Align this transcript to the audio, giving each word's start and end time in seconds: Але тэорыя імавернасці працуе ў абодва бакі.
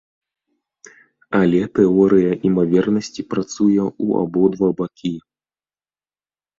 Але 1.41 1.59
тэорыя 1.81 2.31
імавернасці 2.51 3.21
працуе 3.37 3.79
ў 4.05 4.07
абодва 4.27 4.67
бакі. 4.85 5.17